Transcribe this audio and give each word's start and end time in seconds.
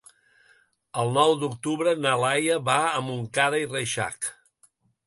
El 1.03 1.13
nou 1.17 1.33
d'octubre 1.43 1.93
na 2.07 2.15
Laia 2.25 2.59
va 2.71 2.81
a 2.89 3.07
Montcada 3.11 3.63
i 3.67 3.71
Reixac. 3.77 4.35